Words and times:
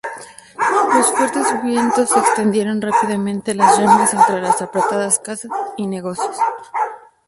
Los 0.95 1.11
fuertes 1.11 1.61
vientos 1.61 2.09
extendieron 2.17 2.81
rápidamente 2.81 3.53
las 3.53 3.77
llamas 3.77 4.11
entre 4.11 4.41
las 4.41 4.59
apretadas 4.59 5.19
casas 5.19 5.51
y 5.77 5.85
negocios. 5.85 6.35